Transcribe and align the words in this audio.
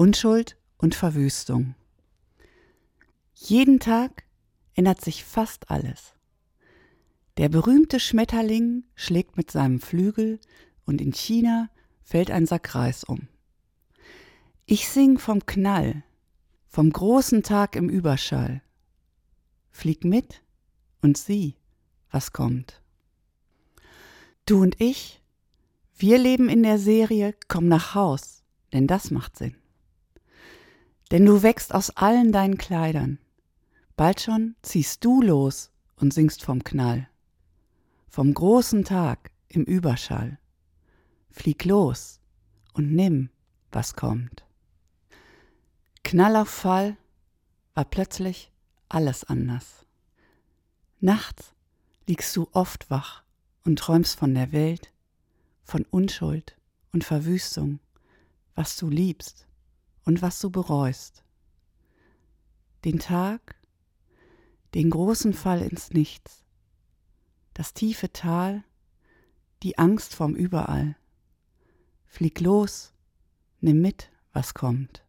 Unschuld 0.00 0.56
und 0.78 0.94
Verwüstung. 0.94 1.74
Jeden 3.34 3.80
Tag 3.80 4.24
ändert 4.74 5.02
sich 5.02 5.26
fast 5.26 5.70
alles. 5.70 6.14
Der 7.36 7.50
berühmte 7.50 8.00
Schmetterling 8.00 8.84
schlägt 8.94 9.36
mit 9.36 9.50
seinem 9.50 9.78
Flügel 9.78 10.40
und 10.86 11.02
in 11.02 11.12
China 11.12 11.68
fällt 12.02 12.30
ein 12.30 12.46
Sack 12.46 12.74
Reis 12.74 13.04
um. 13.04 13.28
Ich 14.64 14.88
sing 14.88 15.18
vom 15.18 15.44
Knall, 15.44 16.02
vom 16.66 16.90
großen 16.90 17.42
Tag 17.42 17.76
im 17.76 17.90
Überschall. 17.90 18.62
Flieg 19.70 20.02
mit 20.02 20.42
und 21.02 21.18
sieh, 21.18 21.56
was 22.10 22.32
kommt. 22.32 22.80
Du 24.46 24.62
und 24.62 24.80
ich, 24.80 25.20
wir 25.94 26.16
leben 26.16 26.48
in 26.48 26.62
der 26.62 26.78
Serie 26.78 27.34
Komm 27.48 27.68
nach 27.68 27.94
Haus, 27.94 28.44
denn 28.72 28.86
das 28.86 29.10
macht 29.10 29.36
Sinn. 29.36 29.59
Denn 31.10 31.26
du 31.26 31.42
wächst 31.42 31.74
aus 31.74 31.90
allen 31.96 32.32
deinen 32.32 32.56
Kleidern. 32.56 33.18
Bald 33.96 34.20
schon 34.20 34.54
ziehst 34.62 35.04
du 35.04 35.20
los 35.20 35.70
und 35.96 36.14
singst 36.14 36.44
vom 36.44 36.62
Knall. 36.62 37.08
Vom 38.08 38.32
großen 38.32 38.84
Tag 38.84 39.30
im 39.48 39.64
Überschall. 39.64 40.38
Flieg 41.30 41.64
los 41.64 42.20
und 42.74 42.92
nimm, 42.92 43.30
was 43.72 43.94
kommt. 43.94 44.44
Knall 46.04 46.36
auf 46.36 46.48
Fall 46.48 46.96
war 47.74 47.84
plötzlich 47.84 48.52
alles 48.88 49.24
anders. 49.24 49.86
Nachts 51.00 51.54
liegst 52.06 52.34
du 52.36 52.48
oft 52.52 52.90
wach 52.90 53.22
und 53.64 53.78
träumst 53.78 54.18
von 54.18 54.34
der 54.34 54.52
Welt, 54.52 54.92
von 55.64 55.84
Unschuld 55.90 56.56
und 56.92 57.04
Verwüstung, 57.04 57.80
was 58.54 58.76
du 58.76 58.88
liebst 58.88 59.46
und 60.04 60.22
was 60.22 60.40
du 60.40 60.50
bereust. 60.50 61.24
Den 62.84 62.98
Tag, 62.98 63.56
den 64.74 64.90
großen 64.90 65.32
Fall 65.32 65.62
ins 65.62 65.90
Nichts, 65.90 66.44
das 67.54 67.74
tiefe 67.74 68.12
Tal, 68.12 68.64
die 69.62 69.78
Angst 69.78 70.14
vorm 70.14 70.34
Überall. 70.34 70.96
Flieg 72.06 72.40
los, 72.40 72.92
nimm 73.60 73.80
mit, 73.80 74.10
was 74.32 74.54
kommt. 74.54 75.04